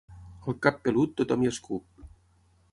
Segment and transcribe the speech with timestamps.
[0.51, 2.05] Al cap pelut, tothom hi escup.